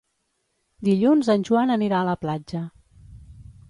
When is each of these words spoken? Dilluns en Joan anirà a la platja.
Dilluns 0.87 1.31
en 1.35 1.45
Joan 1.51 1.77
anirà 1.77 2.01
a 2.01 2.11
la 2.11 2.19
platja. 2.27 2.67